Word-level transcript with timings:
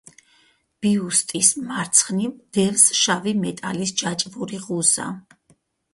ბიუსტის 0.85 1.51
მარცხნივ 1.67 2.33
დევს 2.59 2.85
შავი 3.03 3.35
მეტალის 3.45 3.95
ჯაჭვიანი 4.03 4.63
ღუზა. 4.65 5.07